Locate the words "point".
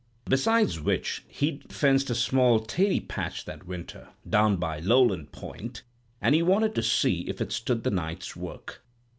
5.31-5.83